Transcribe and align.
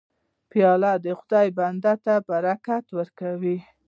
پیاله 0.51 0.91
د 1.05 1.07
خدای 1.19 1.47
بنده 1.59 1.93
ته 2.05 2.13
برکت 2.29 2.85
ورکوي. 2.97 3.57